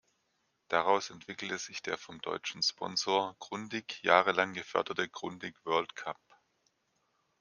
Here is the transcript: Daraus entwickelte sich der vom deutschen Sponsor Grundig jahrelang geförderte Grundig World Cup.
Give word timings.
Daraus 0.67 1.11
entwickelte 1.11 1.59
sich 1.59 1.83
der 1.83 1.95
vom 1.95 2.19
deutschen 2.21 2.63
Sponsor 2.63 3.35
Grundig 3.37 4.01
jahrelang 4.01 4.53
geförderte 4.53 5.07
Grundig 5.07 5.63
World 5.63 5.95
Cup. 5.95 6.17